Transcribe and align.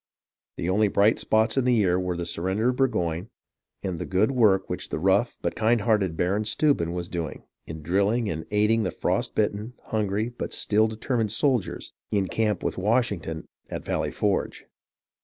The 0.57 0.67
only 0.67 0.87
bright 0.87 1.19
spots 1.19 1.57
in 1.57 1.63
the 1.63 1.75
year 1.75 1.99
were 1.99 2.17
the 2.17 2.25
surrender 2.25 2.69
of 2.69 2.77
Burgoyne, 2.77 3.29
and 3.83 3.99
the 3.99 4.05
good 4.07 4.31
work 4.31 4.67
which 4.67 4.89
the 4.89 4.97
rough 4.97 5.37
but 5.43 5.55
kind 5.55 5.81
hearted 5.81 6.17
Baron 6.17 6.43
Steuben 6.43 6.93
was 6.93 7.07
doing, 7.07 7.43
in 7.67 7.83
drilling 7.83 8.27
and 8.27 8.47
aiding 8.49 8.81
the 8.81 8.89
frost 8.89 9.35
bitten, 9.35 9.73
hungry, 9.83 10.29
but 10.29 10.53
still 10.53 10.87
determined 10.87 11.31
soldiers 11.31 11.93
in 12.09 12.23
the 12.23 12.29
camp 12.29 12.63
with 12.63 12.79
Washington 12.79 13.45
at 13.69 13.85
Valley 13.85 14.09
Forge. 14.09 14.65